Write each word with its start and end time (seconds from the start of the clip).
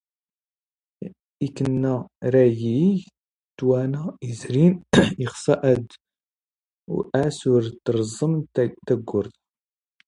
ⵉⴽⵏⵏⴰ 1.45 1.95
ⵔⴰ 2.31 2.35
ⵉⴳ 2.47 2.61
ⵉⴳ 2.79 2.99
ⵜ 3.57 3.59
ⵡⴰⵏⵏⴰ 3.67 4.03
ⵉⵣⵔⵉⵏ 4.27 4.73
ⵉⵅⵚⵚⴰ 5.23 5.55
ⴰⴷ 5.71 5.87
ⴰⵙ 5.87 5.95
ⵓⵔ 7.53 7.63
ⵜⵕⵥⵎⵜ 7.83 8.07
ⵜⴰⴳⴳⵓⵔⵜ. 8.53 9.37